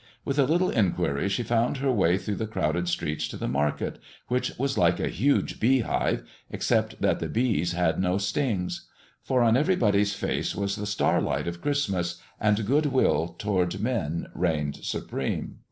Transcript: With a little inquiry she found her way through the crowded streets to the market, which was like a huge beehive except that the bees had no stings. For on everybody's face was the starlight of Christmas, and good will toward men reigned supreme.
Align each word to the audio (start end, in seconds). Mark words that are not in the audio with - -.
With 0.25 0.39
a 0.39 0.45
little 0.47 0.71
inquiry 0.71 1.29
she 1.29 1.43
found 1.43 1.77
her 1.77 1.91
way 1.91 2.17
through 2.17 2.37
the 2.37 2.47
crowded 2.47 2.89
streets 2.89 3.27
to 3.27 3.37
the 3.37 3.47
market, 3.47 3.99
which 4.29 4.57
was 4.57 4.75
like 4.75 4.99
a 4.99 5.09
huge 5.09 5.59
beehive 5.59 6.27
except 6.49 7.03
that 7.03 7.19
the 7.19 7.27
bees 7.29 7.73
had 7.73 7.99
no 8.01 8.17
stings. 8.17 8.87
For 9.21 9.43
on 9.43 9.55
everybody's 9.55 10.15
face 10.15 10.55
was 10.55 10.75
the 10.75 10.87
starlight 10.87 11.47
of 11.47 11.61
Christmas, 11.61 12.19
and 12.39 12.65
good 12.65 12.87
will 12.87 13.35
toward 13.37 13.79
men 13.79 14.25
reigned 14.33 14.77
supreme. 14.77 15.57